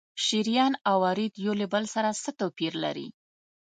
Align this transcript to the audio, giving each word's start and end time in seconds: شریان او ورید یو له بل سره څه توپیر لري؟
شریان 0.25 0.73
او 0.89 0.97
ورید 1.03 1.33
یو 1.45 1.53
له 1.61 1.67
بل 1.73 1.83
سره 1.93 2.09
څه 2.23 2.31
توپیر 2.39 2.73
لري؟ 2.83 3.07